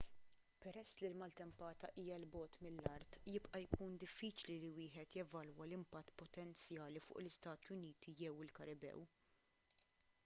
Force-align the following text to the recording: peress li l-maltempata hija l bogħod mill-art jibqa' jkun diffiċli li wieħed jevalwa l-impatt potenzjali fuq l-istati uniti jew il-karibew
peress 0.61 0.91
li 0.99 1.07
l-maltempata 1.09 1.89
hija 2.03 2.15
l 2.21 2.25
bogħod 2.35 2.57
mill-art 2.67 3.19
jibqa' 3.33 3.61
jkun 3.65 3.99
diffiċli 4.05 4.57
li 4.65 4.73
wieħed 4.79 5.15
jevalwa 5.19 5.69
l-impatt 5.69 6.17
potenzjali 6.25 7.05
fuq 7.07 7.23
l-istati 7.25 7.73
uniti 7.79 8.17
jew 8.25 8.35
il-karibew 8.49 9.07